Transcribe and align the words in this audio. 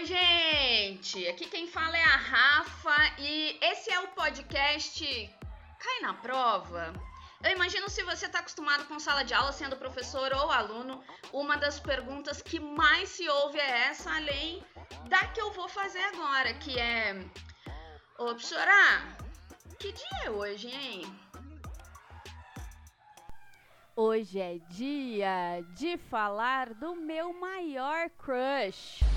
Oi, 0.00 0.06
gente! 0.06 1.28
Aqui 1.28 1.44
quem 1.44 1.66
fala 1.66 1.94
é 1.94 2.02
a 2.02 2.16
Rafa 2.16 2.96
e 3.18 3.58
esse 3.60 3.90
é 3.92 4.00
o 4.00 4.08
podcast 4.08 5.04
Cai 5.78 6.00
na 6.00 6.14
Prova. 6.14 6.90
Eu 7.44 7.50
imagino 7.50 7.86
se 7.90 8.02
você 8.04 8.24
está 8.24 8.38
acostumado 8.38 8.86
com 8.86 8.98
sala 8.98 9.22
de 9.22 9.34
aula, 9.34 9.52
sendo 9.52 9.76
professor 9.76 10.32
ou 10.32 10.50
aluno, 10.50 11.04
uma 11.34 11.58
das 11.58 11.78
perguntas 11.78 12.40
que 12.40 12.58
mais 12.58 13.10
se 13.10 13.28
ouve 13.28 13.58
é 13.58 13.88
essa, 13.88 14.10
além 14.10 14.64
da 15.06 15.26
que 15.26 15.38
eu 15.38 15.52
vou 15.52 15.68
fazer 15.68 16.02
agora, 16.14 16.54
que 16.54 16.78
é: 16.78 17.22
Ô, 18.18 18.24
professora, 18.28 19.16
que 19.78 19.92
dia 19.92 20.24
é 20.24 20.30
hoje, 20.30 20.68
hein? 20.68 21.20
Hoje 23.94 24.40
é 24.40 24.56
dia 24.70 25.62
de 25.74 25.98
falar 25.98 26.72
do 26.72 26.96
meu 26.96 27.34
maior 27.34 28.08
crush. 28.16 29.09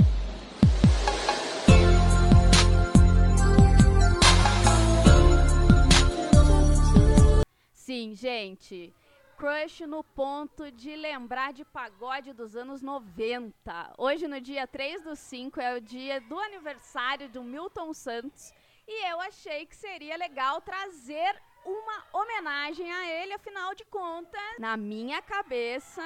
Sim, 7.85 8.15
gente. 8.15 8.93
Crush 9.37 9.81
no 9.81 10.05
ponto 10.05 10.71
de 10.71 10.95
lembrar 10.95 11.51
de 11.51 11.65
pagode 11.65 12.31
dos 12.31 12.55
anos 12.55 12.81
90. 12.81 13.93
Hoje, 13.97 14.25
no 14.25 14.39
dia 14.39 14.65
3 14.65 15.03
do 15.03 15.17
5, 15.17 15.59
é 15.59 15.75
o 15.75 15.81
dia 15.81 16.21
do 16.21 16.39
aniversário 16.39 17.27
do 17.27 17.43
Milton 17.43 17.93
Santos. 17.93 18.53
E 18.87 19.11
eu 19.11 19.19
achei 19.19 19.65
que 19.65 19.75
seria 19.75 20.15
legal 20.15 20.61
trazer 20.61 21.35
uma 21.65 22.05
homenagem 22.13 22.89
a 22.89 23.21
ele, 23.21 23.33
afinal 23.33 23.75
de 23.75 23.83
contas, 23.85 24.41
na 24.57 24.77
minha 24.77 25.21
cabeça. 25.21 26.01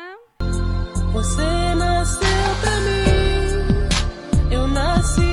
Você 1.14 1.76
nasceu 1.76 2.48
pra 2.60 2.76
mim, 2.80 4.52
eu 4.52 4.68
nasci 4.68 5.27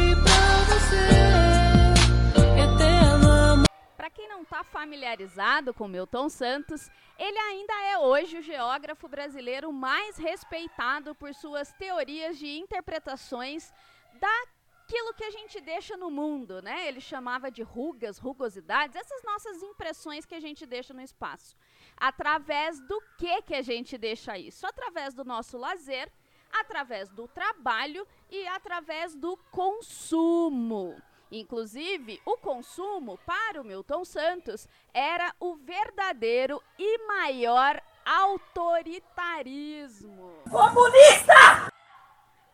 quem 4.15 4.29
não 4.29 4.45
tá 4.45 4.63
familiarizado 4.63 5.75
com 5.75 5.89
Milton 5.89 6.29
Santos, 6.29 6.91
ele 7.19 7.39
ainda 7.39 7.75
é 7.93 7.99
hoje 7.99 8.39
o 8.39 8.43
geógrafo 8.43 9.09
brasileiro 9.09 9.73
mais 9.73 10.17
respeitado 10.17 11.15
por 11.15 11.35
suas 11.35 11.73
teorias 11.73 12.39
de 12.39 12.59
interpretações 12.59 13.73
da 14.21 14.47
aquilo 14.87 15.15
que 15.15 15.25
a 15.25 15.31
gente 15.31 15.61
deixa 15.63 15.97
no 15.97 16.11
mundo, 16.11 16.61
né? 16.61 16.87
Ele 16.87 17.01
chamava 17.01 17.51
de 17.51 17.63
rugas, 17.63 18.19
rugosidades, 18.19 18.95
essas 18.95 19.23
nossas 19.23 19.63
impressões 19.63 20.27
que 20.27 20.35
a 20.35 20.41
gente 20.41 20.67
deixa 20.67 20.93
no 20.93 21.01
espaço. 21.01 21.57
Através 21.97 22.81
do 22.81 23.01
que 23.19 23.43
que 23.43 23.55
a 23.55 23.63
gente 23.63 23.97
deixa 23.97 24.37
isso? 24.39 24.67
Através 24.67 25.15
do 25.15 25.25
nosso 25.25 25.57
lazer, 25.57 26.13
através 26.53 27.09
do 27.09 27.27
trabalho 27.27 28.07
e 28.31 28.47
através 28.47 29.15
do 29.15 29.37
consumo. 29.51 30.95
Inclusive, 31.35 32.23
o 32.25 32.37
consumo, 32.37 33.19
para 33.27 33.61
o 33.61 33.65
Milton 33.65 34.05
Santos, 34.05 34.69
era 34.93 35.35
o 35.41 35.57
verdadeiro 35.57 36.63
e 36.79 36.99
maior 37.09 37.83
autoritarismo. 38.05 40.45
Comunista! 40.49 41.73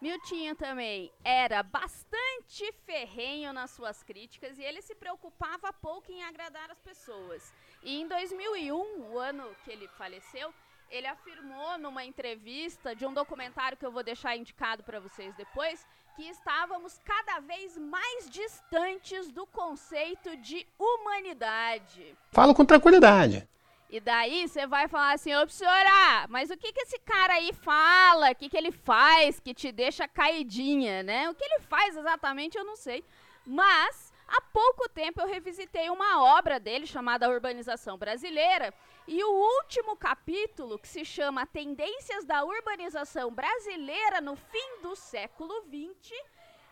Miltinho 0.01 0.57
também 0.57 1.13
era 1.23 1.63
bastante 1.63 2.73
ferrenho 2.87 3.53
nas 3.53 3.71
suas 3.73 4.03
críticas 4.03 4.59
e 4.59 4.63
ele 4.63 4.81
se 4.81 4.95
preocupava 4.95 5.71
pouco 5.75 6.11
em 6.11 6.25
agradar 6.25 6.71
as 6.71 6.81
pessoas. 6.81 7.53
E 7.83 8.01
em 8.01 8.09
2001, 8.09 9.13
o 9.13 9.19
ano 9.19 9.55
que 9.63 9.71
ele 9.71 9.89
faleceu, 9.89 10.55
ele 10.89 11.07
afirmou 11.07 11.77
numa 11.77 12.03
entrevista 12.03 12.97
de 12.97 13.05
um 13.05 13.13
documentário 13.13 13.77
que 13.77 13.85
eu 13.85 13.93
vou 13.93 14.03
deixar 14.03 14.39
indicado 14.39 14.83
para 14.83 15.01
vocês 15.01 15.35
depois, 15.35 15.87
que 16.17 16.29
estávamos 16.29 16.99
cada 17.05 17.41
vez 17.41 17.77
mais 17.77 18.29
distantes 18.31 19.31
do 19.31 19.47
conceito 19.47 20.37
de 20.37 20.67
humanidade. 20.79 22.17
Falo 22.31 22.55
com 22.55 22.65
tranquilidade. 22.65 23.49
E 23.89 23.99
daí 23.99 24.47
você 24.47 24.69
vai 24.69 24.87
falar 24.87 25.15
assim, 25.15 25.35
ô 25.35 25.49
senhora, 25.49 26.27
mas 26.29 26.49
o 26.49 26.57
que 26.57 26.73
que 26.73 26.83
esse 26.83 26.99
cara 27.01 27.35
aí 27.35 27.53
fala? 27.53 28.31
O 28.31 28.35
que 28.37 28.49
que 28.49 28.57
ele 28.57 28.71
faz 28.71 29.41
que 29.41 29.53
te 29.53 29.73
deixa 29.73 30.07
caidinha, 30.07 31.03
né? 31.03 31.29
O 31.29 31.35
que 31.35 31.45
ele 31.45 31.61
faz 31.61 31.97
exatamente 31.97 32.57
eu 32.57 32.65
não 32.65 32.77
sei. 32.77 33.05
Mas 33.45 34.13
há 34.31 34.41
pouco 34.41 34.89
tempo 34.89 35.21
eu 35.21 35.27
revisitei 35.27 35.91
uma 35.91 36.23
obra 36.39 36.59
dele 36.59 36.87
chamada 36.87 37.29
Urbanização 37.29 37.99
Brasileira 37.99 38.73
e 39.07 39.23
o 39.25 39.31
último 39.31 39.97
capítulo, 39.97 40.79
que 40.79 40.87
se 40.87 41.05
chama 41.05 41.47
Tendências 41.47 42.25
da 42.25 42.45
Urbanização 42.45 43.35
Brasileira 43.35 44.21
no 44.21 44.37
fim 44.37 44.83
do 44.83 44.95
século 44.95 45.63
XX, 45.63 46.13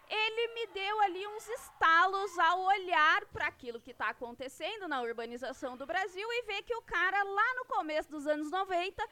ele 0.09 0.55
me 0.55 0.67
deu 0.69 1.01
ali 1.01 1.27
uns 1.27 1.49
estalos 1.49 2.39
ao 2.39 2.61
olhar 2.61 3.27
para 3.27 3.47
aquilo 3.47 3.81
que 3.81 3.91
está 3.91 4.09
acontecendo 4.09 4.89
na 4.89 5.03
urbanização 5.03 5.77
do 5.77 5.85
Brasil 5.85 6.27
e 6.31 6.43
ver 6.43 6.63
que 6.63 6.75
o 6.75 6.83
cara 6.83 7.23
lá 7.23 7.55
no 7.57 7.65
começo 7.67 8.11
dos 8.11 8.27
anos 8.27 8.51
90 8.51 9.05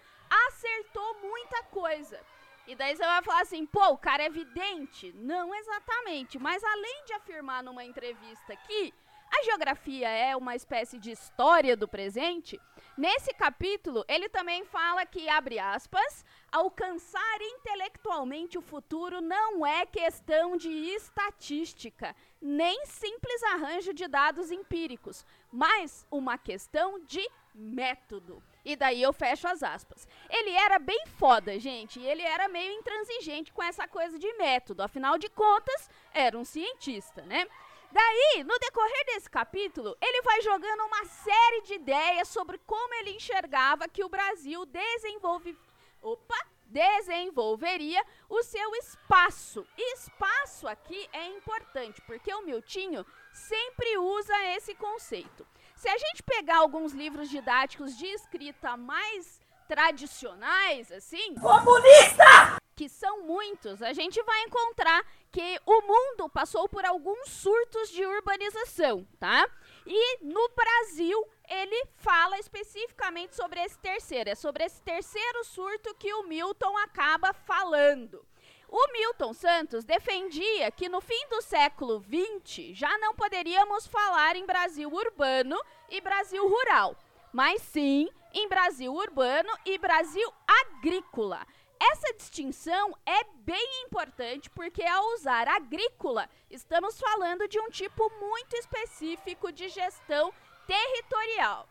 acertou 0.48 1.18
muita 1.20 1.62
coisa. 1.64 2.18
E 2.66 2.74
daí 2.74 2.96
você 2.96 3.04
vai 3.04 3.22
falar 3.22 3.42
assim, 3.42 3.64
pô, 3.64 3.88
o 3.90 3.98
cara 3.98 4.24
é 4.24 4.30
vidente? 4.30 5.12
Não 5.16 5.54
exatamente, 5.54 6.38
mas 6.38 6.62
além 6.64 7.04
de 7.04 7.12
afirmar 7.12 7.62
numa 7.62 7.84
entrevista 7.84 8.52
aqui 8.52 8.92
a 9.30 9.42
geografia 9.42 10.08
é 10.08 10.36
uma 10.36 10.54
espécie 10.54 10.98
de 10.98 11.10
história 11.10 11.76
do 11.76 11.88
presente. 11.88 12.60
Nesse 12.96 13.34
capítulo, 13.34 14.04
ele 14.08 14.28
também 14.28 14.64
fala 14.64 15.04
que, 15.04 15.28
abre 15.28 15.58
aspas, 15.58 16.24
alcançar 16.50 17.38
intelectualmente 17.42 18.56
o 18.56 18.62
futuro 18.62 19.20
não 19.20 19.66
é 19.66 19.84
questão 19.84 20.56
de 20.56 20.70
estatística, 20.70 22.16
nem 22.40 22.86
simples 22.86 23.42
arranjo 23.42 23.92
de 23.92 24.08
dados 24.08 24.50
empíricos, 24.50 25.26
mas 25.52 26.06
uma 26.10 26.38
questão 26.38 26.98
de 27.04 27.28
método. 27.54 28.42
E 28.66 28.74
daí 28.74 29.00
eu 29.00 29.12
fecho 29.12 29.46
as 29.46 29.62
aspas. 29.62 30.08
Ele 30.28 30.50
era 30.50 30.80
bem 30.80 31.06
foda, 31.20 31.56
gente, 31.56 32.00
e 32.00 32.04
ele 32.04 32.22
era 32.22 32.48
meio 32.48 32.72
intransigente 32.72 33.52
com 33.52 33.62
essa 33.62 33.86
coisa 33.86 34.18
de 34.18 34.30
método. 34.32 34.82
Afinal 34.82 35.16
de 35.16 35.28
contas, 35.28 35.88
era 36.12 36.36
um 36.36 36.44
cientista, 36.44 37.22
né? 37.22 37.46
Daí, 37.92 38.42
no 38.42 38.58
decorrer 38.58 39.06
desse 39.06 39.30
capítulo, 39.30 39.96
ele 40.02 40.20
vai 40.22 40.42
jogando 40.42 40.82
uma 40.82 41.04
série 41.04 41.62
de 41.62 41.74
ideias 41.74 42.26
sobre 42.26 42.58
como 42.58 42.92
ele 42.94 43.10
enxergava 43.10 43.88
que 43.88 44.02
o 44.02 44.08
Brasil 44.08 44.66
desenvolve. 44.66 45.56
Opa! 46.02 46.36
Desenvolveria 46.66 48.04
o 48.28 48.42
seu 48.42 48.74
espaço. 48.74 49.64
E 49.78 49.94
espaço 49.94 50.66
aqui 50.66 51.08
é 51.12 51.28
importante, 51.28 52.02
porque 52.02 52.34
o 52.34 52.42
Miltinho 52.42 53.06
sempre 53.32 53.96
usa 53.96 54.34
esse 54.56 54.74
conceito. 54.74 55.46
Se 55.76 55.88
a 55.90 55.98
gente 55.98 56.22
pegar 56.22 56.56
alguns 56.56 56.92
livros 56.92 57.28
didáticos 57.28 57.96
de 57.96 58.06
escrita 58.06 58.76
mais 58.76 59.38
tradicionais, 59.68 60.90
assim. 60.90 61.34
Comunista! 61.34 62.56
Que 62.74 62.88
são 62.88 63.22
muitos, 63.22 63.82
a 63.82 63.92
gente 63.92 64.22
vai 64.22 64.42
encontrar 64.42 65.04
que 65.30 65.60
o 65.64 65.80
mundo 65.82 66.28
passou 66.28 66.68
por 66.68 66.84
alguns 66.84 67.28
surtos 67.28 67.90
de 67.90 68.04
urbanização, 68.04 69.06
tá? 69.18 69.48
E 69.86 70.24
no 70.24 70.48
Brasil, 70.48 71.26
ele 71.48 71.86
fala 71.96 72.38
especificamente 72.38 73.34
sobre 73.34 73.60
esse 73.60 73.78
terceiro. 73.78 74.30
É 74.30 74.34
sobre 74.34 74.64
esse 74.64 74.80
terceiro 74.82 75.44
surto 75.44 75.94
que 75.94 76.12
o 76.14 76.24
Milton 76.24 76.76
acaba 76.78 77.32
falando. 77.32 78.24
O 78.68 78.92
Milton 78.92 79.32
Santos 79.32 79.84
defendia 79.84 80.70
que 80.70 80.88
no 80.88 81.00
fim 81.00 81.28
do 81.28 81.40
século 81.40 82.02
XX 82.02 82.76
já 82.76 82.98
não 82.98 83.14
poderíamos 83.14 83.86
falar 83.86 84.34
em 84.36 84.44
Brasil 84.44 84.92
urbano 84.92 85.56
e 85.88 86.00
Brasil 86.00 86.46
rural, 86.48 86.96
mas 87.32 87.62
sim 87.62 88.08
em 88.34 88.48
Brasil 88.48 88.92
urbano 88.92 89.50
e 89.64 89.78
Brasil 89.78 90.28
agrícola. 90.46 91.46
Essa 91.80 92.12
distinção 92.14 92.96
é 93.04 93.22
bem 93.44 93.84
importante 93.86 94.50
porque, 94.50 94.82
ao 94.82 95.14
usar 95.14 95.46
agrícola, 95.46 96.28
estamos 96.50 96.98
falando 96.98 97.46
de 97.46 97.60
um 97.60 97.68
tipo 97.68 98.10
muito 98.18 98.56
específico 98.56 99.52
de 99.52 99.68
gestão 99.68 100.32
territorial. 100.66 101.68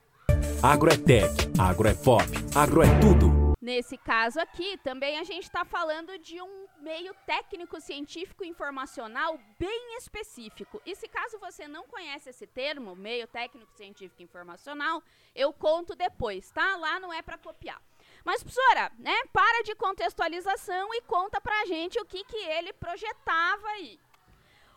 Agro 0.63 0.93
é 0.93 0.97
tech, 0.97 1.33
agro 1.59 1.87
é 1.87 1.93
pop, 1.93 2.23
agro 2.55 2.81
é 2.81 2.99
tudo. 2.99 3.55
Nesse 3.59 3.97
caso 3.97 4.39
aqui, 4.39 4.77
também 4.83 5.17
a 5.17 5.23
gente 5.23 5.43
está 5.43 5.65
falando 5.65 6.19
de 6.19 6.39
um 6.39 6.64
meio 6.85 7.15
técnico 7.25 7.81
científico 7.81 8.43
informacional 8.43 9.39
bem 9.57 9.97
específico. 9.97 10.79
E 10.85 10.95
se 10.95 11.07
caso 11.07 11.39
você 11.39 11.67
não 11.67 11.87
conhece 11.87 12.29
esse 12.29 12.45
termo, 12.45 12.95
meio 12.95 13.27
técnico 13.27 13.73
científico 13.73 14.21
informacional, 14.21 15.01
eu 15.33 15.51
conto 15.51 15.95
depois, 15.95 16.51
tá? 16.51 16.77
Lá 16.77 16.99
não 16.99 17.11
é 17.11 17.23
para 17.23 17.39
copiar. 17.39 17.81
Mas, 18.23 18.43
professora, 18.43 18.91
né, 18.99 19.17
para 19.33 19.63
de 19.63 19.73
contextualização 19.73 20.93
e 20.93 21.01
conta 21.01 21.41
pra 21.41 21.65
gente 21.65 21.99
o 21.99 22.05
que, 22.05 22.23
que 22.23 22.37
ele 22.37 22.71
projetava 22.71 23.67
aí. 23.69 23.99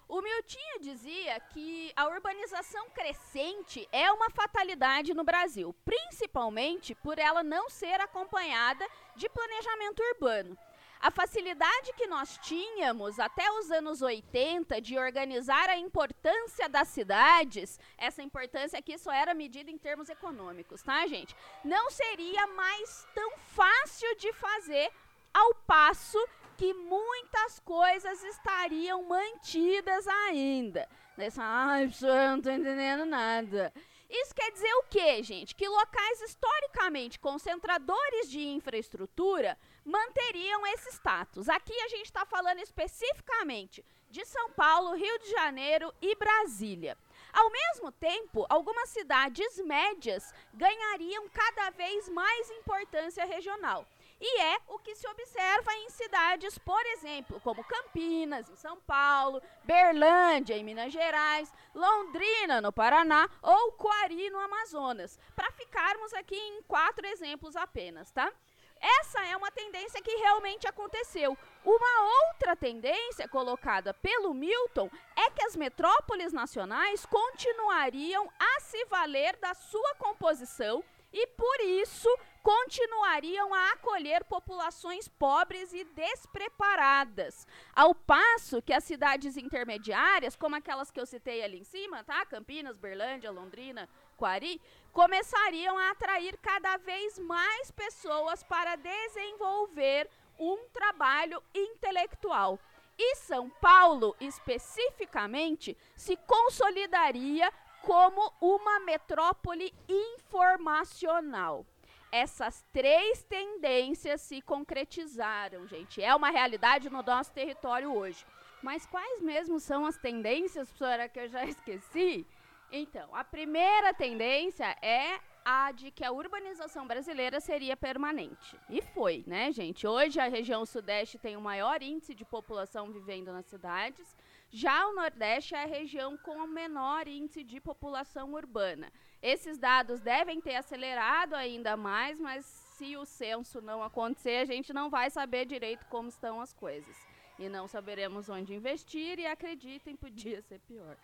O 0.09 0.23
Miltinho 0.23 0.81
dizia 0.81 1.39
que 1.53 1.93
a 1.95 2.09
urbanização 2.09 2.89
crescente 2.89 3.87
é 3.93 4.11
uma 4.11 4.31
fatalidade 4.31 5.13
no 5.13 5.23
Brasil, 5.23 5.75
principalmente 5.85 6.95
por 6.95 7.19
ela 7.19 7.43
não 7.43 7.69
ser 7.69 8.01
acompanhada 8.01 8.87
de 9.15 9.29
planejamento 9.29 10.03
urbano. 10.15 10.57
A 11.01 11.11
facilidade 11.13 11.93
que 11.97 12.09
nós 12.09 12.39
tínhamos 12.39 13.21
até 13.21 13.49
os 13.53 13.71
anos 13.71 14.03
80 14.03 14.81
de 14.81 14.99
organizar 14.99 15.71
a 15.71 15.79
importância 15.79 16.69
das 16.69 16.89
cidades, 16.89 17.79
essa 17.97 18.21
importância 18.21 18.79
aqui 18.79 18.99
só 18.99 19.13
era 19.13 19.33
medida 19.33 19.71
em 19.71 19.79
termos 19.79 20.09
econômicos, 20.09 20.83
tá, 20.83 21.07
gente? 21.07 21.37
Não 21.65 21.89
seria 21.91 22.49
mais 22.49 23.07
tão 23.15 23.31
fácil 23.39 24.17
de 24.17 24.33
fazer 24.33 24.91
ao 25.33 25.55
passo 25.55 26.19
que 26.57 26.75
muitas 26.75 27.61
coisas 27.61 28.25
estariam 28.25 29.05
mantidas 29.05 30.07
ainda. 30.09 30.89
Nessa, 31.17 31.43
ai, 31.45 31.85
professor, 31.85 32.15
não 32.31 32.41
tô 32.41 32.51
entendendo 32.51 33.05
nada. 33.05 33.73
Isso 34.11 34.35
quer 34.35 34.51
dizer 34.51 34.73
o 34.75 34.85
quê, 34.85 35.23
gente? 35.23 35.55
Que 35.55 35.69
locais 35.69 36.23
historicamente 36.23 37.21
concentradores 37.21 38.29
de 38.29 38.41
infraestrutura 38.41 39.57
manteriam 39.89 40.67
esse 40.67 40.91
status. 40.91 41.49
Aqui 41.49 41.73
a 41.73 41.89
gente 41.89 42.05
está 42.05 42.27
falando 42.27 42.59
especificamente 42.59 43.83
de 44.11 44.25
São 44.27 44.51
Paulo, 44.51 44.95
Rio 44.95 45.19
de 45.19 45.31
Janeiro 45.31 45.93
e 46.03 46.15
Brasília. 46.15 46.97
Ao 47.33 47.51
mesmo 47.51 47.91
tempo, 47.93 48.45
algumas 48.51 48.91
cidades 48.91 49.59
médias 49.65 50.33
ganhariam 50.53 51.27
cada 51.31 51.71
vez 51.71 52.09
mais 52.11 52.51
importância 52.51 53.25
regional. 53.25 53.87
E 54.21 54.41
é 54.41 54.59
o 54.67 54.79
que 54.79 54.95
se 54.97 55.09
observa 55.09 55.73
em 55.75 55.91
cidades, 55.91 56.59
por 56.59 56.85
exemplo, 56.87 57.41
como 57.41 57.65
Campinas, 57.65 58.49
em 58.51 58.57
São 58.57 58.79
Paulo, 58.81 59.41
Berlândia, 59.65 60.57
em 60.57 60.65
Minas 60.65 60.93
Gerais, 60.93 61.53
Londrina, 61.75 62.61
no 62.61 62.73
Paraná, 62.73 63.31
ou 63.41 63.73
Coari, 63.73 64.29
no 64.29 64.41
Amazonas, 64.41 65.19
para 65.37 65.53
ficarmos 65.53 66.13
aqui 66.13 66.37
em 66.37 66.63
quatro 66.63 67.07
exemplos 67.07 67.55
apenas, 67.55 68.11
tá? 68.11 68.33
Essa 68.81 69.25
é 69.27 69.37
uma 69.37 69.51
tendência 69.51 70.03
que 70.03 70.17
realmente 70.17 70.67
aconteceu. 70.67 71.37
Uma 71.65 72.27
outra 72.27 72.57
tendência 72.57 73.29
colocada 73.29 73.93
pelo 73.95 74.33
Milton 74.35 74.91
é 75.17 75.31
que 75.31 75.45
as 75.45 75.57
metrópoles 75.57 76.33
nacionais 76.33 77.05
continuariam 77.07 78.31
a 78.39 78.61
se 78.61 78.85
valer 78.87 79.37
da 79.37 79.55
sua 79.55 79.95
composição 79.97 80.85
e, 81.13 81.27
por 81.27 81.61
isso, 81.61 82.09
continuariam 82.43 83.53
a 83.53 83.73
acolher 83.73 84.25
populações 84.25 85.09
pobres 85.09 85.73
e 85.73 85.85
despreparadas. 85.85 87.47
Ao 87.75 87.95
passo 87.95 88.63
que 88.63 88.73
as 88.73 88.85
cidades 88.85 89.37
intermediárias, 89.37 90.37
como 90.37 90.57
aquelas 90.57 90.91
que 90.91 91.01
eu 91.01 91.07
citei 91.07 91.43
ali 91.43 91.59
em 91.59 91.65
cima, 91.65 92.05
tá? 92.05 92.25
Campinas, 92.27 92.79
Berlândia, 92.79 93.31
Londrina, 93.31 93.89
Quari, 94.19 94.61
começariam 94.93 95.79
a 95.79 95.93
atrair 95.93 96.37
cada 96.39 96.77
vez 96.77 97.19
mais 97.21 97.71
pessoas 97.71 98.43
para 98.43 98.75
desenvolver 98.75 100.11
um 100.37 100.69
trabalho 100.73 101.41
intelectual. 101.55 102.59
E 102.99 103.15
São 103.15 103.49
Paulo, 103.49 104.17
especificamente, 104.21 105.77
se 105.95 106.17
consolidaria 106.17 107.51
como 107.81 108.33
uma 108.41 108.81
metrópole 108.81 109.73
informacional. 109.89 111.65
Essas 112.11 112.65
três 112.73 113.23
tendências 113.23 114.21
se 114.23 114.43
concretizaram, 114.43 115.65
gente. 115.69 116.03
É 116.03 116.13
uma 116.13 116.31
realidade 116.31 116.91
no 116.91 117.03
nosso 117.05 117.33
território 117.33 117.95
hoje. 117.95 118.27
Mas 118.63 118.85
quais 118.85 119.21
mesmo 119.21 119.61
são 119.61 119.87
as 119.87 119.97
tendências, 119.97 120.69
professora, 120.69 121.09
que 121.09 121.21
eu 121.21 121.29
já 121.29 121.45
esqueci? 121.47 122.27
Então, 122.71 123.15
a 123.15 123.25
primeira 123.25 123.95
tendência 123.95 124.77
é 124.83 125.19
a 125.45 125.73
de 125.73 125.91
que 125.91 126.05
a 126.05 126.13
urbanização 126.13 126.87
brasileira 126.87 127.41
seria 127.41 127.75
permanente. 127.75 128.61
E 128.69 128.83
foi, 128.83 129.25
né, 129.27 129.51
gente? 129.51 129.87
Hoje 129.87 130.21
a 130.21 130.29
região 130.29 130.67
sudeste 130.67 131.19
tem 131.19 131.37
o 131.37 131.41
maior 131.41 131.83
índice 131.83 132.15
de 132.15 132.25
população 132.25 132.93
vivendo 132.93 133.33
nas 133.33 133.47
cidades. 133.47 134.15
Já 134.51 134.87
o 134.87 134.95
Nordeste 134.95 135.55
é 135.55 135.63
a 135.63 135.67
região 135.67 136.19
com 136.19 136.37
o 136.37 136.47
menor 136.47 137.09
índice 137.09 137.43
de 137.43 137.61
população 137.61 138.35
urbana. 138.35 138.93
Esses 139.23 139.57
dados 139.57 140.01
devem 140.01 140.39
ter 140.39 140.57
acelerado 140.57 141.35
ainda 141.35 141.77
mais, 141.77 142.21
mas 142.21 142.45
se 142.45 142.97
o 142.97 143.07
censo 143.07 143.63
não 143.63 143.83
acontecer, 143.83 144.43
a 144.43 144.45
gente 144.45 144.73
não 144.73 144.91
vai 144.91 145.09
saber 145.09 145.47
direito 145.47 145.87
como 145.87 146.11
estão 146.11 146.41
as 146.43 146.53
coisas. 146.53 146.97
E 147.39 147.49
não 147.49 147.67
saberemos 147.67 148.29
onde 148.29 148.55
investir, 148.55 149.19
e 149.19 149.27
acreditem, 149.27 149.97
podia 149.97 150.43
ser 150.43 150.61
pior. 150.61 150.97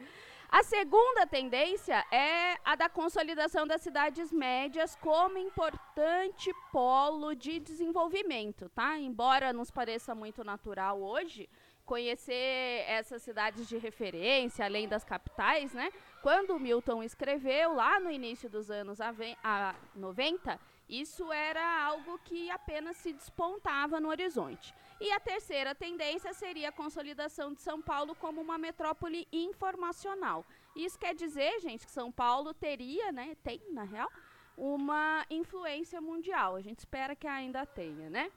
A 0.49 0.62
segunda 0.62 1.26
tendência 1.26 2.05
é 2.12 2.56
a 2.64 2.76
da 2.76 2.88
consolidação 2.88 3.67
das 3.67 3.81
cidades 3.81 4.31
médias 4.31 4.94
como 4.96 5.37
importante 5.38 6.52
polo 6.70 7.35
de 7.35 7.58
desenvolvimento, 7.58 8.69
tá? 8.69 8.99
Embora 8.99 9.52
nos 9.52 9.70
pareça 9.70 10.14
muito 10.14 10.44
natural 10.44 11.00
hoje, 11.00 11.49
conhecer 11.85 12.85
essas 12.87 13.23
cidades 13.23 13.69
de 13.69 13.76
referência, 13.76 14.64
além 14.64 14.88
das 14.88 15.05
capitais, 15.05 15.73
né? 15.73 15.91
Quando 16.23 16.58
Milton 16.58 17.02
escreveu 17.02 17.75
lá 17.75 17.99
no 17.99 18.11
início 18.11 18.49
dos 18.49 18.70
anos 18.70 19.00
a, 19.00 19.12
a 19.43 19.75
90, 19.94 20.58
isso 20.88 21.32
era 21.32 21.85
algo 21.85 22.19
que 22.25 22.50
apenas 22.50 22.97
se 22.97 23.12
despontava 23.12 24.00
no 24.00 24.08
horizonte. 24.08 24.75
E 25.05 25.12
a 25.12 25.21
terceira 25.21 25.75
tendência 25.75 26.33
seria 26.33 26.71
a 26.71 26.73
consolidação 26.73 27.53
de 27.53 27.61
São 27.61 27.83
Paulo 27.83 28.15
como 28.15 28.41
uma 28.41 28.56
metrópole 28.56 29.29
informacional. 29.31 30.47
Isso 30.75 30.99
quer 30.99 31.15
dizer, 31.15 31.61
gente, 31.61 31.85
que 31.85 31.93
São 31.93 32.11
Paulo 32.11 32.55
teria, 32.55 33.12
né, 33.12 33.37
tem 33.45 33.61
na 33.71 33.83
real, 33.83 34.11
uma 34.56 35.27
influência 35.29 36.01
mundial. 36.01 36.56
A 36.56 36.62
gente 36.62 36.79
espera 36.79 37.15
que 37.15 37.27
ainda 37.27 37.67
tenha, 37.67 38.09
né? 38.09 38.33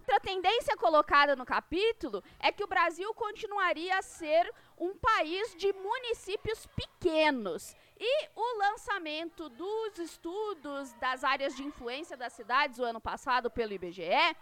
Outra 0.00 0.18
tendência 0.18 0.76
colocada 0.76 1.36
no 1.36 1.46
capítulo 1.46 2.20
é 2.40 2.50
que 2.50 2.64
o 2.64 2.66
Brasil 2.66 3.14
continuaria 3.14 3.96
a 3.96 4.02
ser 4.02 4.52
um 4.76 4.92
país 4.96 5.54
de 5.54 5.72
municípios 5.72 6.66
pequenos. 6.66 7.76
E 7.96 8.28
o 8.34 8.58
lançamento 8.58 9.48
dos 9.50 9.98
estudos 9.98 10.92
das 10.94 11.22
áreas 11.22 11.54
de 11.54 11.62
influência 11.62 12.16
das 12.16 12.32
cidades 12.32 12.80
o 12.80 12.84
ano 12.84 13.00
passado 13.00 13.48
pelo 13.48 13.72
IBGE 13.72 14.34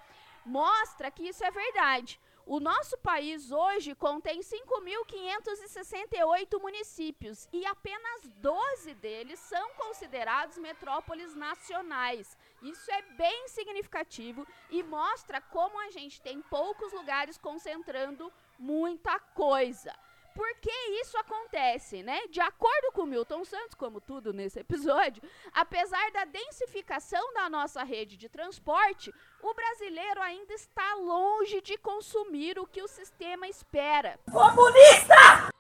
mostra 0.49 1.11
que 1.11 1.29
isso 1.29 1.45
é 1.45 1.51
verdade. 1.51 2.19
O 2.47 2.59
nosso 2.59 2.97
país 2.99 3.53
hoje 3.53 3.95
contém 3.95 4.41
5.568 4.41 6.59
municípios 6.59 7.47
e 7.53 7.67
apenas 7.67 8.27
12 8.37 8.95
deles 8.95 9.39
são 9.39 9.75
considerados 9.75 10.57
metrópoles 10.57 11.35
nacionais. 11.35 12.35
Isso 12.63 12.91
é 12.91 13.03
bem 13.03 13.49
significativo 13.49 14.47
e 14.71 14.83
mostra 14.83 15.43
como 15.43 15.79
a 15.79 15.91
gente 15.91 16.23
tem 16.23 16.41
poucos 16.41 16.95
lugares 16.95 17.37
concentrando 17.37 18.33
muita 18.59 19.21
coisa. 19.21 19.95
Por 20.39 20.55
que 20.61 20.71
isso 21.01 21.19
acontece, 21.19 22.01
né? 22.01 22.29
De 22.29 22.41
acordo 22.41 22.93
com 22.93 23.05
Milton 23.05 23.45
Santos, 23.45 23.75
como 23.75 24.01
tudo 24.01 24.33
nesse 24.33 24.61
episódio, 24.63 25.21
apesar 25.53 26.13
da 26.13 26.25
densificação 26.25 27.35
da 27.35 27.51
nossa 27.51 27.83
rede 27.83 28.17
de 28.17 28.29
transporte, 28.29 29.13
o 29.43 29.53
brasileiro 29.53 30.23
ainda 30.23 30.55
está 30.55 30.95
longe 30.95 31.61
de 31.61 31.77
consumir 31.77 32.57
o 32.57 32.69
que 32.69 32.81
o 32.81 32.87
sistema 32.87 33.49
espera. 33.49 34.17
Comunista! 34.31 35.53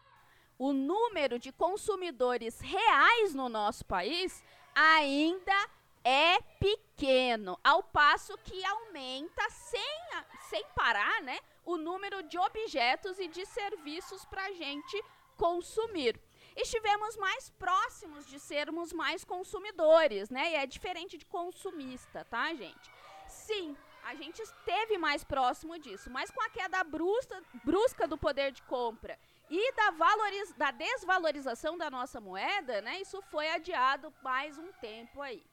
O 0.56 0.72
número 0.72 1.40
de 1.40 1.50
consumidores 1.50 2.60
reais 2.60 3.34
no 3.34 3.48
nosso 3.48 3.84
país 3.84 4.44
ainda 4.76 5.70
é 6.04 6.40
pequeno, 6.60 7.58
ao 7.64 7.82
passo 7.82 8.38
que 8.44 8.64
aumenta 8.64 9.50
sem, 9.50 10.00
sem 10.48 10.64
parar, 10.76 11.20
né? 11.22 11.40
O 11.68 11.76
número 11.76 12.22
de 12.22 12.38
objetos 12.38 13.18
e 13.18 13.28
de 13.28 13.44
serviços 13.44 14.24
para 14.24 14.42
a 14.46 14.52
gente 14.52 15.04
consumir. 15.36 16.18
Estivemos 16.56 17.14
mais 17.18 17.50
próximos 17.50 18.26
de 18.26 18.40
sermos 18.40 18.90
mais 18.90 19.22
consumidores, 19.22 20.30
né? 20.30 20.52
E 20.52 20.54
é 20.54 20.64
diferente 20.64 21.18
de 21.18 21.26
consumista, 21.26 22.24
tá, 22.24 22.54
gente? 22.54 22.90
Sim, 23.26 23.76
a 24.02 24.14
gente 24.14 24.40
esteve 24.40 24.96
mais 24.96 25.22
próximo 25.22 25.78
disso, 25.78 26.08
mas 26.10 26.30
com 26.30 26.40
a 26.40 26.48
queda 26.48 26.82
brusca, 26.84 27.44
brusca 27.62 28.08
do 28.08 28.16
poder 28.16 28.50
de 28.50 28.62
compra 28.62 29.18
e 29.50 29.72
da, 29.72 29.90
valoriz, 29.90 30.54
da 30.54 30.70
desvalorização 30.70 31.76
da 31.76 31.90
nossa 31.90 32.18
moeda, 32.18 32.80
né? 32.80 32.98
Isso 32.98 33.20
foi 33.30 33.46
adiado 33.50 34.10
mais 34.22 34.56
um 34.56 34.72
tempo 34.80 35.20
aí. 35.20 35.44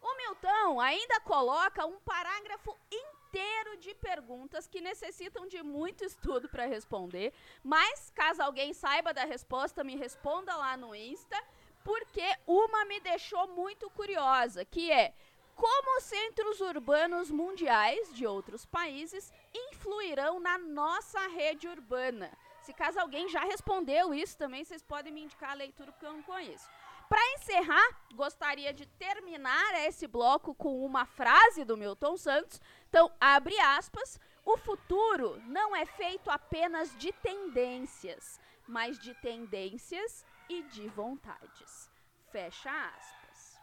O 0.00 0.16
Milton 0.16 0.80
ainda 0.80 1.20
coloca 1.20 1.84
um 1.84 2.00
parágrafo 2.00 2.74
inteiro 2.90 3.17
inteiro 3.28 3.76
de 3.76 3.94
perguntas 3.94 4.66
que 4.66 4.80
necessitam 4.80 5.46
de 5.46 5.62
muito 5.62 6.04
estudo 6.04 6.48
para 6.48 6.66
responder. 6.66 7.32
Mas, 7.62 8.10
caso 8.14 8.42
alguém 8.42 8.72
saiba 8.72 9.12
da 9.12 9.24
resposta, 9.24 9.84
me 9.84 9.96
responda 9.96 10.56
lá 10.56 10.76
no 10.76 10.94
Insta, 10.94 11.36
porque 11.84 12.24
uma 12.46 12.84
me 12.86 13.00
deixou 13.00 13.46
muito 13.48 13.90
curiosa, 13.90 14.64
que 14.64 14.90
é 14.90 15.14
como 15.54 16.00
centros 16.00 16.60
urbanos 16.60 17.30
mundiais 17.30 18.14
de 18.14 18.26
outros 18.26 18.64
países 18.64 19.32
influirão 19.54 20.40
na 20.40 20.56
nossa 20.56 21.20
rede 21.28 21.68
urbana. 21.68 22.30
Se 22.62 22.72
caso 22.72 22.98
alguém 23.00 23.28
já 23.28 23.40
respondeu 23.40 24.14
isso 24.14 24.36
também, 24.38 24.64
vocês 24.64 24.82
podem 24.82 25.12
me 25.12 25.22
indicar 25.22 25.50
a 25.50 25.54
leitura 25.54 25.92
porque 25.92 26.06
eu 26.06 26.12
não 26.12 26.22
conheço. 26.22 26.68
Para 27.08 27.26
encerrar, 27.34 27.88
gostaria 28.14 28.72
de 28.72 28.86
terminar 28.86 29.86
esse 29.86 30.06
bloco 30.06 30.54
com 30.54 30.84
uma 30.84 31.06
frase 31.06 31.64
do 31.64 31.76
Milton 31.76 32.16
Santos. 32.16 32.60
Então, 32.88 33.10
abre 33.20 33.58
aspas. 33.60 34.20
O 34.44 34.56
futuro 34.56 35.40
não 35.46 35.74
é 35.74 35.84
feito 35.84 36.30
apenas 36.30 36.96
de 36.98 37.12
tendências, 37.12 38.40
mas 38.66 38.98
de 38.98 39.14
tendências 39.14 40.24
e 40.48 40.62
de 40.62 40.88
vontades. 40.88 41.90
Fecha 42.30 42.70
aspas. 42.70 43.58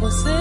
Você 0.00 0.35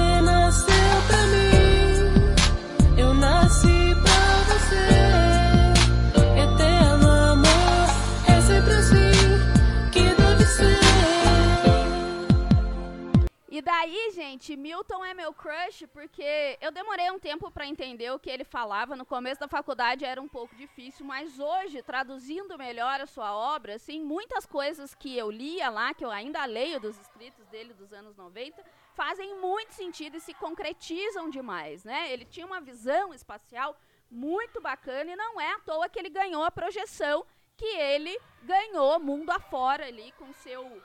Milton 14.54 15.06
é 15.06 15.14
meu 15.14 15.34
crush 15.34 15.88
porque 15.88 16.58
eu 16.60 16.72
demorei 16.72 17.10
um 17.10 17.18
tempo 17.18 17.50
pra 17.50 17.66
entender 17.66 18.12
o 18.12 18.20
que 18.20 18.30
ele 18.30 18.44
falava. 18.44 18.96
No 18.96 19.06
começo 19.06 19.40
da 19.40 19.48
faculdade 19.48 20.04
era 20.04 20.22
um 20.22 20.28
pouco 20.28 20.54
difícil, 20.56 21.06
mas 21.06 21.40
hoje, 21.40 21.82
traduzindo 21.82 22.58
melhor 22.58 23.00
a 23.00 23.06
sua 23.06 23.34
obra, 23.34 23.76
assim, 23.76 24.04
muitas 24.04 24.46
coisas 24.46 24.94
que 24.94 25.18
eu 25.18 25.32
lia 25.32 25.70
lá, 25.70 25.94
que 25.94 26.04
eu 26.04 26.12
ainda 26.12 26.44
leio 26.44 26.80
dos 26.80 27.00
escritos 27.00 27.48
dele 27.48 27.74
dos 27.74 27.94
anos 27.94 28.18
90, 28.18 28.62
fazem 28.94 29.40
muito 29.40 29.74
sentido 29.74 30.18
e 30.18 30.22
se 30.22 30.34
concretizam 30.34 31.30
demais, 31.30 31.86
né? 31.86 32.12
Ele 32.12 32.26
tinha 32.26 32.46
uma 32.46 32.60
visão 32.60 33.14
espacial 33.14 33.78
muito 34.12 34.60
bacana 34.62 35.12
e 35.12 35.16
não 35.16 35.40
é 35.40 35.54
à 35.54 35.60
toa 35.60 35.88
que 35.88 35.98
ele 35.98 36.10
ganhou 36.10 36.44
a 36.44 36.52
projeção 36.52 37.26
que 37.58 37.66
ele 37.66 38.20
ganhou 38.44 39.00
mundo 39.00 39.30
afora 39.30 39.88
ali 39.88 40.12
com 40.14 40.32
seu 40.34 40.82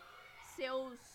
seus 0.57 1.10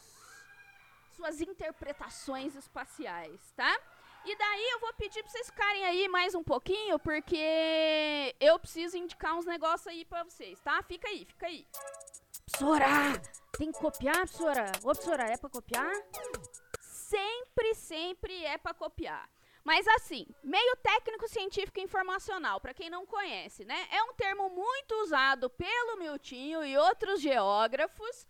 suas 1.16 1.42
interpretações 1.42 2.56
espaciais, 2.56 3.40
tá? 3.56 3.80
E 4.26 4.36
daí 4.36 4.70
eu 4.72 4.80
vou 4.80 4.94
pedir 4.94 5.22
pra 5.22 5.32
vocês 5.32 5.48
ficarem 5.48 5.86
aí 5.86 6.08
mais 6.08 6.34
um 6.34 6.44
pouquinho, 6.44 6.98
porque 6.98 8.36
eu 8.40 8.58
preciso 8.60 8.98
indicar 8.98 9.36
uns 9.36 9.46
negócios 9.46 9.88
aí 9.88 10.04
pra 10.04 10.24
vocês, 10.24 10.60
tá? 10.62 10.82
Fica 10.84 11.08
aí, 11.08 11.26
fica 11.26 11.46
aí. 11.46 11.66
Psora! 12.52 13.22
Tem 13.58 13.72
que 13.72 13.80
copiar, 13.80 14.26
Psora? 14.28 14.72
Ô, 14.84 14.92
Psora, 14.94 15.24
é 15.32 15.38
pra 15.38 15.50
copiar? 15.50 15.94
Sempre, 16.82 17.76
sempre 17.76 18.44
é 18.46 18.58
pra 18.58 18.74
copiar. 18.74 19.30
Mas 19.64 19.88
assim, 19.88 20.28
meio 20.44 20.76
técnico 20.78 21.28
científico 21.28 21.80
informacional, 21.80 22.60
para 22.60 22.74
quem 22.74 22.90
não 22.90 23.06
conhece, 23.06 23.64
né? 23.64 23.88
É 23.92 24.04
um 24.04 24.14
termo 24.14 24.50
muito 24.50 24.94
usado 25.04 25.50
pelo 25.50 25.98
Miltinho 25.98 26.64
e 26.64 26.78
outros 26.78 27.22
geógrafos 27.22 28.28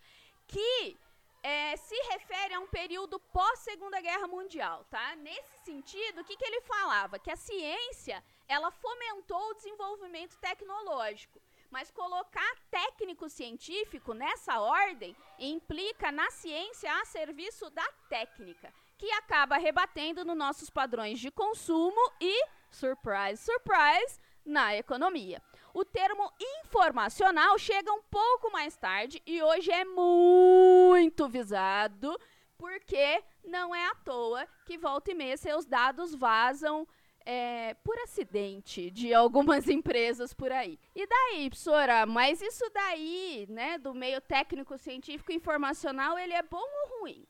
que 0.47 0.97
é, 1.45 1.77
se 1.77 1.95
refere 2.11 2.55
a 2.55 2.59
um 2.59 2.65
período 2.65 3.19
pós-Segunda 3.19 4.01
Guerra 4.01 4.27
Mundial, 4.27 4.83
tá? 4.89 5.15
Nesse 5.17 5.59
sentido, 5.59 6.21
o 6.21 6.23
que, 6.23 6.35
que 6.35 6.43
ele 6.43 6.61
falava? 6.61 7.19
Que 7.19 7.29
a 7.29 7.35
ciência, 7.35 8.23
ela 8.47 8.71
fomentou 8.71 9.51
o 9.51 9.53
desenvolvimento 9.53 10.35
tecnológico. 10.39 11.39
Mas 11.69 11.91
colocar 11.91 12.55
técnico 12.71 13.29
científico 13.29 14.15
nessa 14.15 14.59
ordem 14.59 15.15
implica 15.37 16.11
na 16.11 16.31
ciência 16.31 16.91
a 16.91 17.05
serviço 17.05 17.69
da 17.69 17.87
técnica, 18.09 18.73
que 18.97 19.11
acaba 19.11 19.57
rebatendo 19.57 20.25
nos 20.25 20.35
nossos 20.35 20.71
padrões 20.71 21.19
de 21.19 21.29
consumo 21.29 22.11
e, 22.19 22.43
surprise, 22.71 23.45
surprise, 23.45 24.19
na 24.45 24.75
economia. 24.75 25.41
O 25.73 25.83
termo 25.83 26.31
informacional 26.63 27.57
chega 27.57 27.91
um 27.91 28.01
pouco 28.03 28.51
mais 28.51 28.77
tarde 28.77 29.21
e 29.25 29.41
hoje 29.41 29.71
é 29.71 29.83
muito 29.83 31.27
visado, 31.27 32.17
porque 32.57 33.23
não 33.43 33.75
é 33.75 33.85
à 33.87 33.95
toa 33.95 34.47
que 34.65 34.77
volta 34.77 35.11
e 35.11 35.13
meia 35.13 35.35
seus 35.35 35.65
dados 35.65 36.15
vazam 36.15 36.87
é, 37.25 37.73
por 37.83 37.97
acidente 37.99 38.91
de 38.91 39.13
algumas 39.13 39.67
empresas 39.69 40.33
por 40.33 40.51
aí. 40.51 40.79
E 40.95 41.05
daí, 41.07 41.49
Psora, 41.49 42.05
mas 42.05 42.41
isso 42.41 42.69
daí, 42.73 43.45
né, 43.49 43.77
do 43.77 43.93
meio 43.93 44.21
técnico, 44.21 44.77
científico 44.77 45.31
informacional, 45.31 46.17
ele 46.17 46.33
é 46.33 46.43
bom 46.43 46.63
ou 46.63 46.99
ruim? 47.01 47.27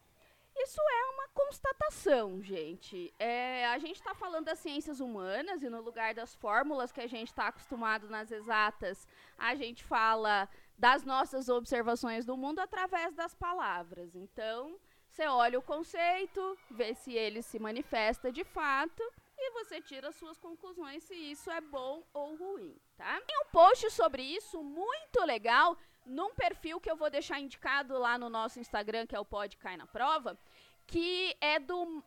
Isso 0.58 0.82
é 0.82 1.06
uma 1.14 1.28
constatação, 1.30 2.42
gente. 2.42 3.14
É, 3.20 3.66
a 3.68 3.78
gente 3.78 3.98
está 3.98 4.16
falando 4.16 4.46
das 4.46 4.60
ciências 4.60 5.00
humanas 5.00 5.62
e 5.62 5.70
no 5.70 5.82
lugar 5.82 6.14
das 6.14 6.34
fórmulas 6.34 6.92
que 6.92 7.02
a 7.02 7.08
gente 7.08 7.28
está 7.28 7.48
acostumado 7.48 8.10
nas 8.10 8.32
exatas, 8.32 9.08
a 9.38 9.54
gente 9.54 9.84
fala 9.84 10.48
das 10.78 11.04
nossas 11.04 11.50
observações 11.50 12.26
do 12.26 12.38
mundo 12.38 12.60
através 12.60 13.14
das 13.14 13.34
palavras. 13.36 14.16
Então, 14.16 14.80
você 15.10 15.28
olha 15.28 15.60
o 15.60 15.62
conceito, 15.62 16.58
vê 16.72 16.94
se 16.94 17.14
ele 17.14 17.42
se 17.42 17.60
manifesta 17.60 18.32
de 18.32 18.44
fato 18.44 19.04
e 19.38 19.52
você 19.52 19.82
tira 19.82 20.12
suas 20.12 20.38
conclusões 20.38 21.04
se 21.04 21.16
isso 21.16 21.52
é 21.52 21.60
bom 21.60 22.04
ou 22.14 22.36
ruim, 22.36 22.76
tá? 22.98 23.22
Tem 23.22 23.38
um 23.40 23.46
post 23.52 23.90
sobre 23.92 24.24
isso 24.24 24.64
muito 24.64 25.24
legal 25.26 25.78
num 26.06 26.34
perfil 26.34 26.80
que 26.80 26.90
eu 26.90 26.96
vou 26.96 27.10
deixar 27.10 27.40
indicado 27.40 27.98
lá 27.98 28.18
no 28.18 28.30
nosso 28.30 28.60
Instagram, 28.60 29.06
que 29.08 29.16
é 29.16 29.20
o 29.20 29.26
Pode 29.26 29.58
Cai 29.58 29.76
na 29.78 29.88
Prova, 29.88 30.38
que 30.86 31.36
é 31.42 31.60
do 31.60 32.04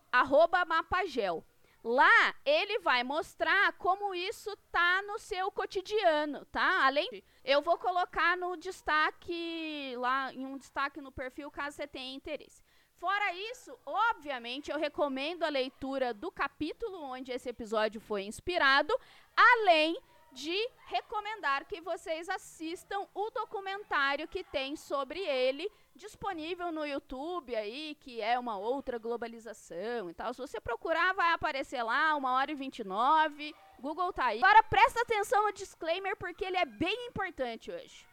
Mapagel. 0.67 1.43
Lá 1.83 2.35
ele 2.45 2.79
vai 2.79 3.03
mostrar 3.03 3.71
como 3.73 4.13
isso 4.13 4.55
tá 4.69 5.01
no 5.03 5.17
seu 5.17 5.49
cotidiano, 5.49 6.45
tá? 6.45 6.85
Além 6.85 7.23
eu 7.43 7.61
vou 7.61 7.77
colocar 7.77 8.35
no 8.35 8.57
destaque 8.57 9.95
lá 9.97 10.33
em 10.33 10.45
um 10.45 10.57
destaque 10.57 10.99
no 10.99 11.11
perfil 11.11 11.49
caso 11.49 11.77
você 11.77 11.87
tenha 11.87 12.15
interesse. 12.15 12.61
Fora 12.99 13.33
isso, 13.33 13.79
obviamente, 13.85 14.69
eu 14.69 14.77
recomendo 14.77 15.43
a 15.43 15.49
leitura 15.49 16.13
do 16.13 16.29
capítulo 16.29 17.01
onde 17.01 17.31
esse 17.31 17.47
episódio 17.47 18.01
foi 18.01 18.23
inspirado, 18.23 18.93
além 19.37 19.97
de 20.31 20.69
recomendar 20.87 21.65
que 21.65 21.81
vocês 21.81 22.29
assistam 22.29 23.07
o 23.13 23.29
documentário 23.31 24.27
que 24.27 24.43
tem 24.43 24.75
sobre 24.75 25.19
ele 25.19 25.69
disponível 25.95 26.71
no 26.71 26.85
YouTube 26.85 27.55
aí, 27.55 27.95
que 27.99 28.21
é 28.21 28.39
uma 28.39 28.57
outra 28.57 28.97
globalização 28.97 30.09
e 30.09 30.13
tal. 30.13 30.33
Se 30.33 30.41
você 30.41 30.59
procurar, 30.61 31.13
vai 31.13 31.33
aparecer 31.33 31.83
lá, 31.83 32.15
uma 32.15 32.33
hora 32.33 32.51
e 32.51 32.55
29. 32.55 33.53
Google 33.79 34.13
tá 34.13 34.25
aí. 34.25 34.37
Agora 34.37 34.63
presta 34.63 35.01
atenção 35.01 35.43
no 35.43 35.51
disclaimer, 35.51 36.15
porque 36.17 36.45
ele 36.45 36.57
é 36.57 36.65
bem 36.65 37.07
importante 37.07 37.71
hoje. 37.71 38.05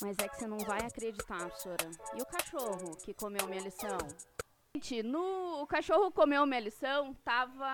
Mas 0.00 0.16
é 0.18 0.28
que 0.28 0.36
você 0.36 0.46
não 0.46 0.58
vai 0.58 0.80
acreditar, 0.80 1.38
professora. 1.38 1.90
E 2.14 2.20
o 2.20 2.26
cachorro 2.26 2.96
que 3.02 3.14
comeu 3.14 3.46
minha 3.46 3.62
lição? 3.62 3.98
Gente, 4.76 5.02
no 5.02 5.62
o 5.62 5.66
cachorro 5.66 6.12
comeu 6.12 6.44
minha 6.44 6.60
lição, 6.60 7.14
tava. 7.24 7.66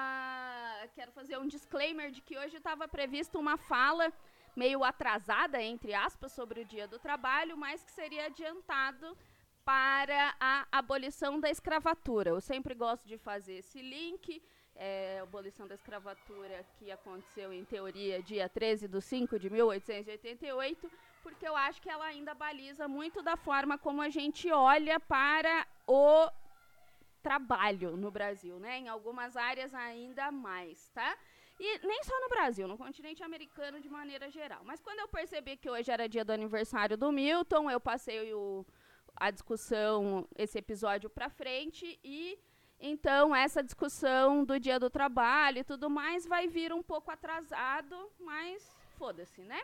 Quero 0.95 1.11
fazer 1.11 1.37
um 1.37 1.49
disclaimer 1.49 2.13
de 2.13 2.21
que 2.21 2.39
hoje 2.39 2.59
estava 2.59 2.87
previsto 2.87 3.41
uma 3.41 3.57
fala 3.57 4.13
meio 4.55 4.85
atrasada, 4.85 5.61
entre 5.61 5.95
aspas, 5.95 6.31
sobre 6.31 6.61
o 6.61 6.65
dia 6.65 6.87
do 6.87 7.01
trabalho, 7.01 7.57
mas 7.57 7.83
que 7.83 7.91
seria 7.91 8.27
adiantado 8.27 9.19
para 9.65 10.37
a 10.39 10.65
abolição 10.71 11.41
da 11.41 11.51
escravatura. 11.51 12.31
Eu 12.31 12.41
sempre 12.41 12.73
gosto 12.73 13.09
de 13.09 13.19
fazer 13.19 13.55
esse 13.55 13.83
link. 13.83 14.41
É, 14.77 15.19
abolição 15.21 15.67
da 15.67 15.75
escravatura 15.75 16.65
que 16.79 16.93
aconteceu, 16.93 17.53
em 17.53 17.65
teoria, 17.65 18.23
dia 18.23 18.49
13 18.49 18.87
de 18.87 19.01
5 19.01 19.41
de 19.41 19.51
1888, 19.51 20.91
porque 21.21 21.47
eu 21.49 21.57
acho 21.57 21.83
que 21.83 21.91
ela 21.91 22.07
ainda 22.07 22.33
baliza 22.33 22.87
muito 22.87 23.23
da 23.23 23.37
forma 23.37 23.77
como 23.77 24.01
a 24.01 24.09
gente 24.09 24.51
olha 24.53 25.01
para 25.01 25.67
o 25.87 26.31
trabalho 27.23 27.97
no 27.97 28.11
Brasil, 28.11 28.59
né? 28.59 28.79
Em 28.79 28.89
algumas 28.89 29.37
áreas 29.37 29.73
ainda 29.75 30.31
mais, 30.31 30.89
tá? 30.91 31.17
E 31.61 31.87
nem 31.87 32.03
só 32.03 32.19
no 32.21 32.29
Brasil, 32.29 32.67
no 32.67 32.77
continente 32.77 33.23
americano 33.23 33.81
de 33.81 33.89
maneira 33.89 34.29
geral. 34.31 34.63
Mas 34.65 34.81
quando 34.81 34.99
eu 35.01 35.09
percebi 35.09 35.57
que 35.57 35.71
hoje 35.71 35.91
era 35.91 36.09
dia 36.09 36.25
do 36.25 36.33
aniversário 36.33 36.97
do 36.97 37.13
Milton, 37.13 37.71
eu 37.71 37.81
passei 37.81 38.33
o, 38.35 38.67
a 39.17 39.31
discussão, 39.31 40.27
esse 40.37 40.59
episódio 40.59 41.09
para 41.09 41.31
frente 41.31 41.99
e 42.03 42.39
então 42.81 43.35
essa 43.35 43.63
discussão 43.63 44.45
do 44.45 44.59
dia 44.59 44.81
do 44.81 44.91
trabalho 44.91 45.59
e 45.59 45.65
tudo 45.65 45.89
mais 45.89 46.27
vai 46.27 46.49
vir 46.49 46.73
um 46.73 46.83
pouco 46.83 47.13
atrasado, 47.13 48.11
mas 48.19 48.77
foda-se, 48.99 49.43
né? 49.43 49.63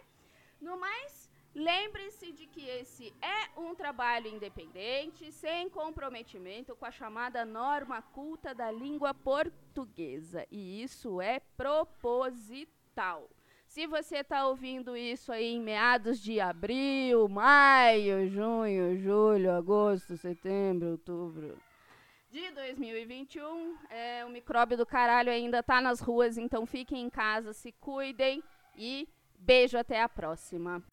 No 0.61 0.79
mais, 0.79 1.28
Lembre-se 1.59 2.31
de 2.31 2.47
que 2.47 2.65
esse 2.69 3.12
é 3.21 3.61
um 3.61 3.75
trabalho 3.75 4.29
independente, 4.29 5.33
sem 5.33 5.69
comprometimento 5.69 6.77
com 6.77 6.87
a 6.87 6.91
chamada 6.93 7.45
norma 7.45 8.00
culta 8.00 8.55
da 8.55 8.71
língua 8.71 9.12
portuguesa. 9.12 10.47
E 10.53 10.81
isso 10.81 11.21
é 11.21 11.41
proposital. 11.57 13.29
Se 13.67 13.88
você 13.88 14.19
está 14.19 14.47
ouvindo 14.47 14.97
isso 14.97 15.33
aí 15.33 15.47
em 15.47 15.61
meados 15.61 16.21
de 16.21 16.38
abril, 16.38 17.29
maio, 17.29 18.29
junho, 18.29 18.97
julho, 18.97 19.50
agosto, 19.50 20.17
setembro, 20.17 20.93
outubro 20.93 21.59
de 22.31 22.50
2021, 22.53 23.77
é, 23.91 24.25
o 24.25 24.29
micróbio 24.29 24.77
do 24.77 24.87
caralho 24.87 25.33
ainda 25.33 25.59
está 25.59 25.81
nas 25.81 25.99
ruas, 25.99 26.38
então 26.38 26.67
fiquem 26.67 27.07
em 27.07 27.11
casa, 27.11 27.53
se 27.53 27.73
cuidem 27.73 28.45
e 28.77 29.09
beijo 29.37 29.77
até 29.77 30.00
a 30.00 30.09
próxima. 30.09 30.85